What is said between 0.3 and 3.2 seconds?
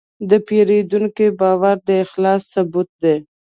پیرودونکي باور د اخلاص ثبوت دی.